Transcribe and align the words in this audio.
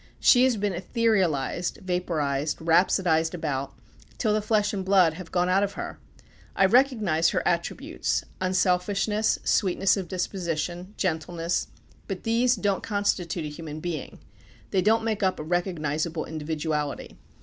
She 0.19 0.45
has 0.45 0.57
been 0.57 0.73
etherealized, 0.73 1.77
vapourized, 1.85 2.57
rhapsodized 2.57 3.35
about, 3.35 3.73
till 4.17 4.33
the 4.33 4.41
flesh 4.41 4.73
and 4.73 4.83
blood 4.83 5.13
have 5.13 5.31
gone 5.31 5.47
out 5.47 5.61
of 5.61 5.73
her. 5.73 5.99
I 6.55 6.65
recognize 6.65 7.29
her 7.29 7.47
attributes, 7.47 8.23
unselfishness, 8.41 9.37
sweetness 9.43 9.97
of 9.97 10.07
disposition, 10.07 10.95
gentleness. 10.97 11.67
But 12.07 12.23
these 12.23 12.55
don't 12.55 12.81
constitute 12.81 13.45
a 13.45 13.49
human 13.49 13.79
being. 13.79 14.17
They 14.71 14.81
don't 14.81 15.03
make 15.03 15.21
up 15.21 15.39
a 15.39 15.43
recognizable 15.43 16.25
individuality. 16.25 17.19